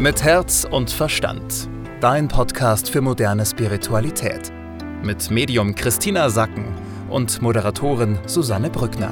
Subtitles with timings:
[0.00, 1.68] Mit Herz und Verstand.
[2.00, 4.52] Dein Podcast für moderne Spiritualität.
[5.02, 6.72] Mit Medium Christina Sacken
[7.10, 9.10] und Moderatorin Susanne Brückner.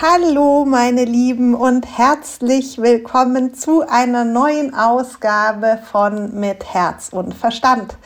[0.00, 7.98] Hallo meine Lieben und herzlich willkommen zu einer neuen Ausgabe von Mit Herz und Verstand.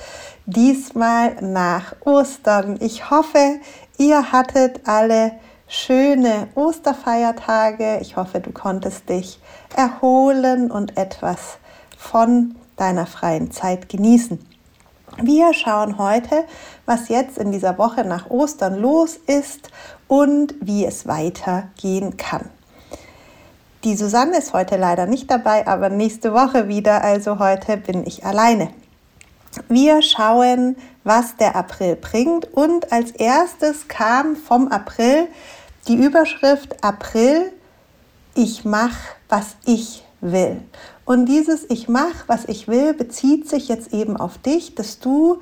[0.48, 2.76] Diesmal nach Ostern.
[2.80, 3.58] Ich hoffe,
[3.98, 5.32] ihr hattet alle
[5.66, 7.98] schöne Osterfeiertage.
[8.00, 9.40] Ich hoffe, du konntest dich
[9.74, 11.58] erholen und etwas
[11.98, 14.38] von deiner freien Zeit genießen.
[15.20, 16.44] Wir schauen heute,
[16.84, 19.70] was jetzt in dieser Woche nach Ostern los ist
[20.06, 22.50] und wie es weitergehen kann.
[23.82, 28.24] Die Susanne ist heute leider nicht dabei, aber nächste Woche wieder, also heute bin ich
[28.24, 28.70] alleine.
[29.68, 35.28] Wir schauen, was der April bringt und als erstes kam vom April
[35.88, 37.52] die Überschrift April,
[38.34, 40.60] ich mache, was ich will.
[41.04, 45.38] Und dieses Ich mache, was ich will, bezieht sich jetzt eben auf dich, dass du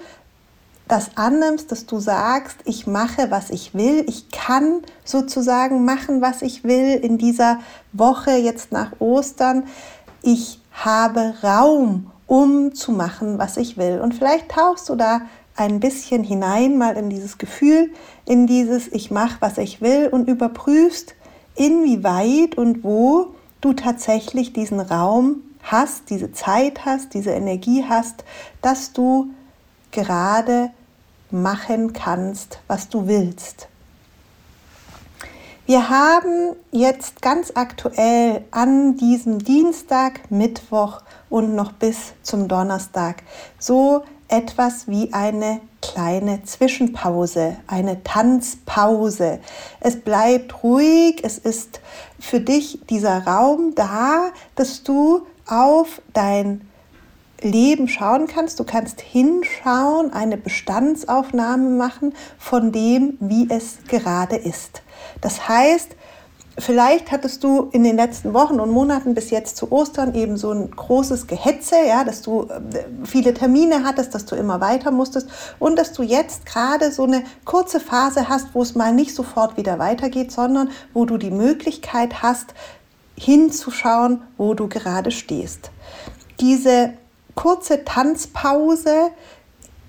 [0.86, 6.42] das annimmst, dass du sagst, ich mache, was ich will, ich kann sozusagen machen, was
[6.42, 7.60] ich will in dieser
[7.92, 9.64] Woche jetzt nach Ostern.
[10.20, 14.00] Ich habe Raum, um zu machen, was ich will.
[14.00, 15.22] Und vielleicht tauchst du da
[15.56, 17.92] ein bisschen hinein, mal in dieses Gefühl,
[18.24, 21.14] in dieses Ich mache, was ich will und überprüfst,
[21.54, 28.24] inwieweit und wo du tatsächlich diesen Raum hast, diese Zeit hast, diese Energie hast,
[28.60, 29.30] dass du
[29.92, 30.70] gerade
[31.30, 33.68] machen kannst, was du willst.
[35.66, 43.22] Wir haben jetzt ganz aktuell an diesem Dienstag, Mittwoch und noch bis zum Donnerstag
[43.58, 49.38] so etwas wie eine kleine Zwischenpause, eine Tanzpause.
[49.80, 51.80] Es bleibt ruhig, es ist
[52.20, 56.60] für dich dieser Raum da, dass du auf dein
[57.44, 58.58] Leben schauen kannst.
[58.58, 64.82] Du kannst hinschauen, eine Bestandsaufnahme machen von dem, wie es gerade ist.
[65.20, 65.96] Das heißt,
[66.56, 70.52] Vielleicht hattest du in den letzten Wochen und Monaten bis jetzt zu Ostern eben so
[70.52, 75.28] ein großes Gehetze, ja, dass du äh, viele Termine hattest, dass du immer weiter musstest
[75.58, 79.56] und dass du jetzt gerade so eine kurze Phase hast, wo es mal nicht sofort
[79.56, 82.54] wieder weitergeht, sondern wo du die Möglichkeit hast,
[83.16, 85.72] hinzuschauen, wo du gerade stehst.
[86.38, 86.92] Diese
[87.34, 89.10] kurze Tanzpause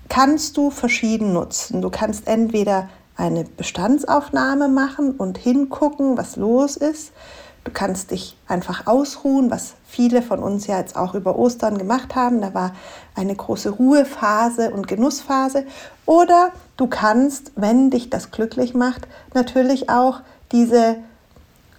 [0.08, 1.82] kannst du verschieden nutzen.
[1.82, 7.12] Du kannst entweder eine Bestandsaufnahme machen und hingucken, was los ist.
[7.64, 12.14] Du kannst dich einfach ausruhen, was viele von uns ja jetzt auch über Ostern gemacht
[12.14, 12.40] haben.
[12.40, 12.76] Da war
[13.16, 15.66] eine große Ruhephase und Genussphase.
[16.04, 20.20] Oder du kannst, wenn dich das glücklich macht, natürlich auch
[20.52, 20.98] diese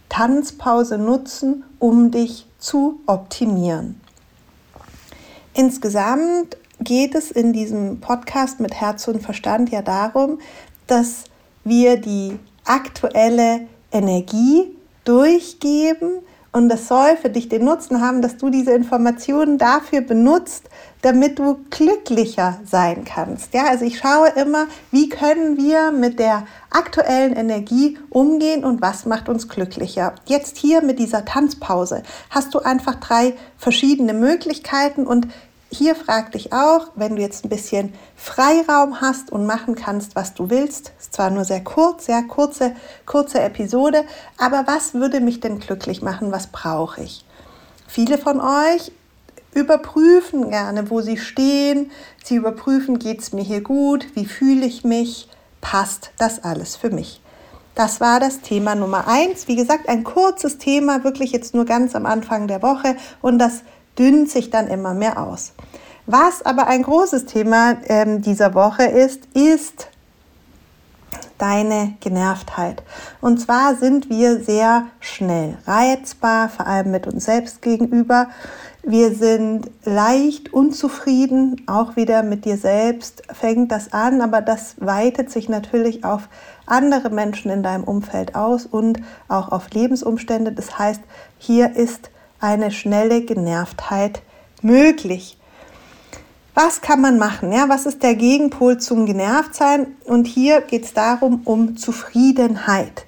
[0.10, 4.02] Tanzpause nutzen, um dich zu optimieren.
[5.58, 10.38] Insgesamt geht es in diesem Podcast mit Herz und Verstand ja darum,
[10.86, 11.24] dass
[11.64, 14.68] wir die aktuelle Energie
[15.04, 16.20] durchgeben
[16.58, 20.70] und das soll für dich den Nutzen haben, dass du diese Informationen dafür benutzt,
[21.04, 23.54] damit du glücklicher sein kannst.
[23.54, 29.06] Ja, also ich schaue immer, wie können wir mit der aktuellen Energie umgehen und was
[29.06, 30.16] macht uns glücklicher.
[30.26, 32.02] Jetzt hier mit dieser Tanzpause
[32.32, 35.28] hast du einfach drei verschiedene Möglichkeiten und
[35.70, 40.34] hier frag dich auch, wenn du jetzt ein bisschen Freiraum hast und machen kannst, was
[40.34, 44.06] du willst, ist zwar nur sehr kurz, ja, kurze, kurze Episode,
[44.38, 46.32] aber was würde mich denn glücklich machen?
[46.32, 47.26] Was brauche ich?
[47.88, 48.92] Viele von euch
[49.54, 51.92] überprüfen gerne, wo sie stehen.
[52.24, 54.06] Sie überprüfen, geht es mir hier gut?
[54.16, 55.28] Wie fühle ich mich?
[55.62, 57.22] Passt das alles für mich?
[57.76, 59.48] Das war das Thema Nummer eins.
[59.48, 63.62] Wie gesagt, ein kurzes Thema, wirklich jetzt nur ganz am Anfang der Woche und das
[63.98, 65.54] dünnt sich dann immer mehr aus.
[66.06, 69.90] Was aber ein großes Thema ähm, dieser Woche ist, ist
[71.38, 72.84] deine Genervtheit.
[73.22, 78.28] Und zwar sind wir sehr schnell reizbar, vor allem mit uns selbst gegenüber.
[78.84, 85.30] Wir sind leicht unzufrieden, auch wieder mit dir selbst fängt das an, aber das weitet
[85.30, 86.30] sich natürlich auf
[86.66, 90.54] andere Menschen in deinem Umfeld aus und auch auf Lebensumstände.
[90.54, 91.02] Das heißt,
[91.38, 94.22] hier ist eine schnelle Genervtheit
[94.62, 95.38] möglich.
[96.54, 97.52] Was kann man machen?
[97.52, 99.96] Ja, was ist der Gegenpol zum Genervtsein?
[100.06, 103.06] Und hier geht es darum, um Zufriedenheit.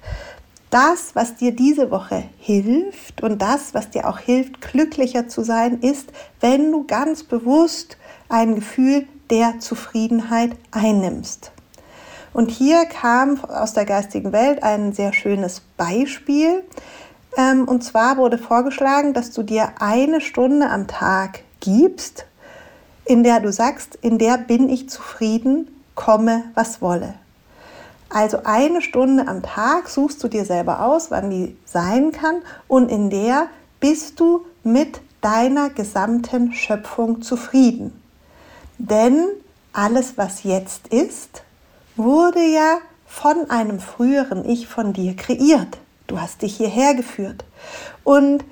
[0.70, 5.80] Das, was dir diese Woche hilft und das, was dir auch hilft, glücklicher zu sein,
[5.80, 7.96] ist, wenn du ganz bewusst
[8.28, 11.50] ein Gefühl der Zufriedenheit einnimmst.
[12.32, 16.62] Und hier kam aus der geistigen Welt ein sehr schönes Beispiel.
[17.36, 22.26] Ähm, und zwar wurde vorgeschlagen, dass du dir eine Stunde am Tag gibst,
[23.04, 27.14] in der du sagst, in der bin ich zufrieden, komme, was wolle.
[28.08, 32.90] Also eine Stunde am Tag suchst du dir selber aus, wann die sein kann und
[32.90, 33.46] in der
[33.78, 37.92] bist du mit deiner gesamten Schöpfung zufrieden.
[38.78, 39.28] Denn
[39.72, 41.42] alles, was jetzt ist,
[41.96, 45.78] wurde ja von einem früheren Ich von dir kreiert.
[46.10, 47.44] Du hast dich hierher geführt.
[48.02, 48.44] Und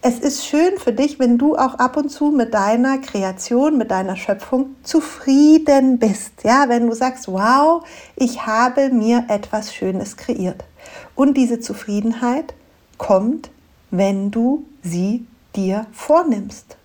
[0.00, 3.90] es ist schön für dich, wenn du auch ab und zu mit deiner Kreation, mit
[3.90, 6.32] deiner Schöpfung zufrieden bist.
[6.44, 7.84] Ja, wenn du sagst, wow,
[8.16, 10.64] ich habe mir etwas Schönes kreiert.
[11.14, 12.54] Und diese Zufriedenheit
[12.96, 13.50] kommt,
[13.90, 16.78] wenn du sie dir vornimmst.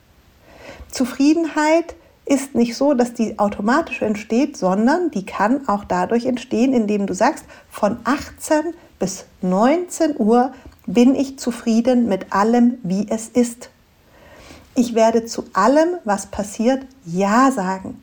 [0.91, 2.06] Zufriedenheit ist
[2.55, 7.45] nicht so, dass die automatisch entsteht, sondern die kann auch dadurch entstehen, indem du sagst,
[7.69, 10.51] von 18 bis 19 Uhr
[10.85, 13.69] bin ich zufrieden mit allem, wie es ist.
[14.75, 18.01] Ich werde zu allem, was passiert, Ja sagen.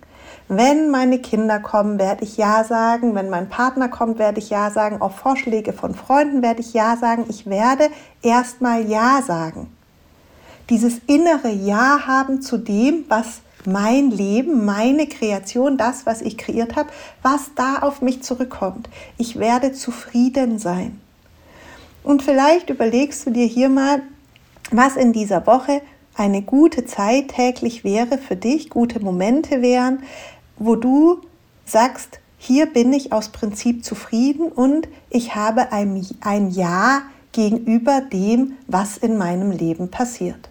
[0.48, 3.14] Wenn meine Kinder kommen, werde ich Ja sagen.
[3.14, 5.00] Wenn mein Partner kommt, werde ich Ja sagen.
[5.00, 7.24] Auf Vorschläge von Freunden werde ich Ja sagen.
[7.28, 7.88] Ich werde
[8.22, 9.74] erstmal Ja sagen.
[10.68, 16.76] Dieses innere Ja haben zu dem, was mein Leben, meine Kreation, das, was ich kreiert
[16.76, 16.90] habe,
[17.22, 18.88] was da auf mich zurückkommt.
[19.18, 21.00] Ich werde zufrieden sein.
[22.02, 24.02] Und vielleicht überlegst du dir hier mal,
[24.70, 25.80] was in dieser Woche
[26.14, 30.02] eine gute Zeit täglich wäre für dich, gute Momente wären,
[30.58, 31.22] wo du
[31.64, 37.02] sagst, hier bin ich aus Prinzip zufrieden und ich habe ein, ein Ja
[37.32, 40.50] gegenüber dem, was in meinem Leben passiert.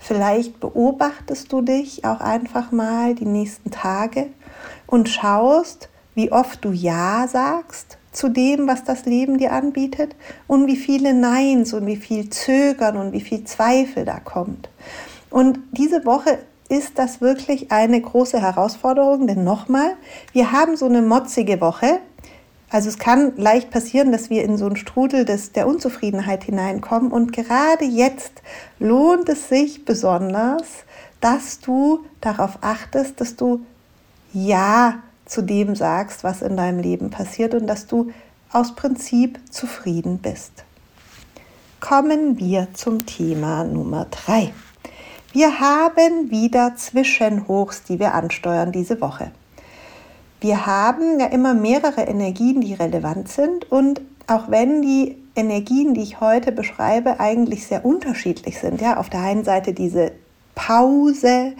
[0.00, 4.28] Vielleicht beobachtest du dich auch einfach mal die nächsten Tage
[4.86, 10.16] und schaust, wie oft du Ja sagst zu dem, was das Leben dir anbietet
[10.48, 14.68] und wie viele Neins und wie viel Zögern und wie viel Zweifel da kommt.
[15.28, 16.38] Und diese Woche
[16.70, 19.96] ist das wirklich eine große Herausforderung, denn nochmal,
[20.32, 21.98] wir haben so eine motzige Woche.
[22.70, 27.10] Also es kann leicht passieren, dass wir in so einen Strudel des, der Unzufriedenheit hineinkommen
[27.10, 28.42] und gerade jetzt
[28.78, 30.62] lohnt es sich besonders,
[31.20, 33.66] dass du darauf achtest, dass du
[34.32, 38.12] Ja zu dem sagst, was in deinem Leben passiert und dass du
[38.52, 40.64] aus Prinzip zufrieden bist.
[41.80, 44.52] Kommen wir zum Thema Nummer drei.
[45.32, 49.32] Wir haben wieder Zwischenhochs, die wir ansteuern diese Woche.
[50.40, 56.02] Wir haben ja immer mehrere Energien, die relevant sind und auch wenn die Energien, die
[56.02, 58.80] ich heute beschreibe, eigentlich sehr unterschiedlich sind.
[58.80, 60.12] Ja, auf der einen Seite diese
[60.54, 61.52] Pause,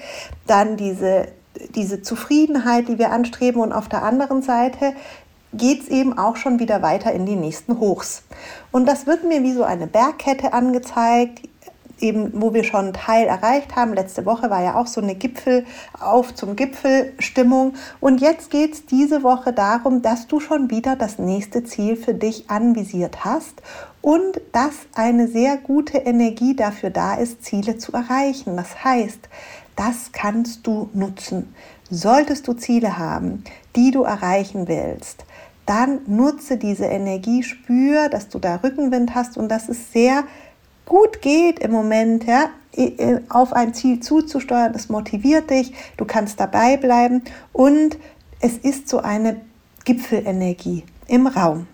[0.46, 1.28] dann diese
[1.74, 4.94] diese Zufriedenheit, die wir anstreben und auf der anderen Seite
[5.52, 8.22] geht es eben auch schon wieder weiter in die nächsten Hochs.
[8.70, 11.48] Und das wird mir wie so eine Bergkette angezeigt,
[12.02, 13.94] eben wo wir schon einen Teil erreicht haben.
[13.94, 15.64] Letzte Woche war ja auch so eine Gipfel
[15.98, 17.74] auf zum Gipfel Stimmung.
[18.00, 22.14] Und jetzt geht es diese Woche darum, dass du schon wieder das nächste Ziel für
[22.14, 23.62] dich anvisiert hast
[24.02, 28.56] und dass eine sehr gute Energie dafür da ist, Ziele zu erreichen.
[28.56, 29.28] Das heißt,
[29.76, 31.54] das kannst du nutzen.
[31.90, 33.44] Solltest du Ziele haben,
[33.76, 35.24] die du erreichen willst,
[35.66, 40.24] dann nutze diese Energie, spür, dass du da Rückenwind hast und dass es sehr
[40.90, 42.50] gut geht im Moment, ja,
[43.28, 44.72] auf ein Ziel zuzusteuern.
[44.72, 47.96] Das motiviert dich, du kannst dabei bleiben und
[48.40, 49.40] es ist so eine
[49.84, 51.68] Gipfelenergie im Raum.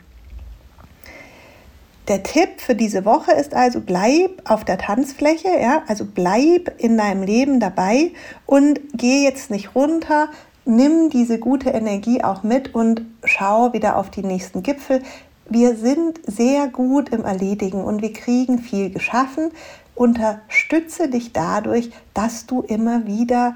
[2.08, 6.98] Der Tipp für diese Woche ist also, bleib auf der Tanzfläche, ja, also bleib in
[6.98, 8.12] deinem Leben dabei
[8.44, 10.28] und geh jetzt nicht runter,
[10.66, 15.02] nimm diese gute Energie auch mit und schau wieder auf die nächsten Gipfel.
[15.48, 19.52] Wir sind sehr gut im Erledigen und wir kriegen viel geschaffen.
[19.94, 23.54] Unterstütze dich dadurch, dass du immer wieder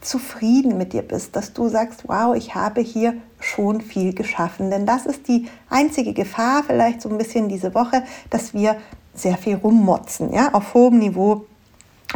[0.00, 4.70] zufrieden mit dir bist, dass du sagst, wow, ich habe hier schon viel geschaffen.
[4.70, 8.76] Denn das ist die einzige Gefahr vielleicht so ein bisschen diese Woche, dass wir
[9.14, 11.46] sehr viel rummotzen, ja, auf hohem Niveau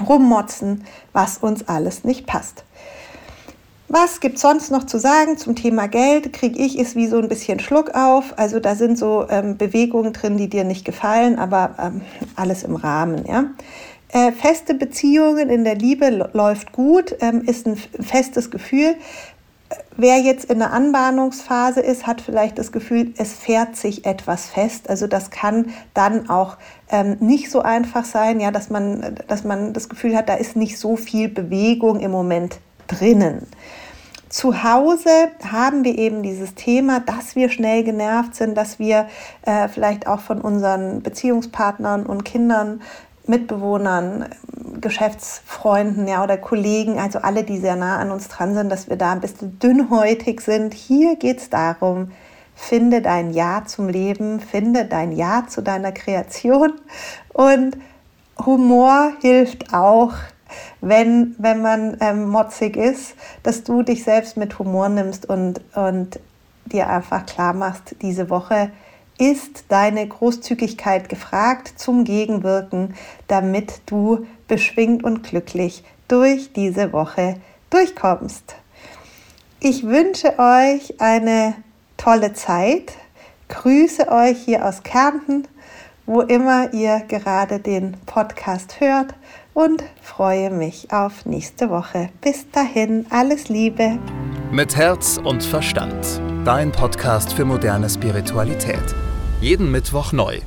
[0.06, 2.64] rummotzen, was uns alles nicht passt.
[3.88, 6.32] Was gibt es sonst noch zu sagen zum Thema Geld?
[6.32, 8.36] Kriege ich ist wie so ein bisschen Schluck auf.
[8.36, 12.00] Also da sind so ähm, Bewegungen drin, die dir nicht gefallen, aber ähm,
[12.34, 13.24] alles im Rahmen.
[13.26, 13.44] Ja?
[14.08, 18.96] Äh, feste Beziehungen in der Liebe läuft gut, ähm, ist ein festes Gefühl.
[19.96, 24.90] Wer jetzt in der Anbahnungsphase ist, hat vielleicht das Gefühl, es fährt sich etwas fest.
[24.90, 26.56] Also das kann dann auch
[26.90, 30.56] ähm, nicht so einfach sein, ja, dass man, dass man das Gefühl hat, da ist
[30.56, 33.46] nicht so viel Bewegung im Moment drinnen.
[34.28, 39.06] zu Hause haben wir eben dieses Thema, dass wir schnell genervt sind, dass wir
[39.42, 42.80] äh, vielleicht auch von unseren Beziehungspartnern und Kindern
[43.28, 44.26] Mitbewohnern,
[44.80, 48.96] Geschäftsfreunden ja, oder Kollegen, also alle, die sehr nah an uns dran sind, dass wir
[48.96, 50.74] da ein bisschen dünnhäutig sind.
[50.74, 52.12] Hier geht es darum,
[52.54, 56.72] finde dein Ja zum Leben, finde dein Ja zu deiner Kreation
[57.32, 57.76] und
[58.44, 60.12] Humor hilft auch,
[60.80, 66.20] wenn, wenn man ähm, motzig ist, dass du dich selbst mit Humor nimmst und, und
[66.66, 68.70] dir einfach klar machst, diese Woche
[69.18, 72.94] ist deine Großzügigkeit gefragt zum Gegenwirken,
[73.28, 77.36] damit du beschwingt und glücklich durch diese Woche
[77.70, 78.56] durchkommst.
[79.58, 81.54] Ich wünsche euch eine
[81.96, 82.92] tolle Zeit,
[83.48, 85.48] grüße euch hier aus Kärnten,
[86.06, 89.14] wo immer ihr gerade den Podcast hört
[89.54, 92.10] und freue mich auf nächste Woche.
[92.20, 93.98] Bis dahin, alles Liebe.
[94.52, 96.20] Mit Herz und Verstand.
[96.44, 98.94] Dein Podcast für moderne Spiritualität.
[99.40, 100.40] Jeden Mittwoch neu.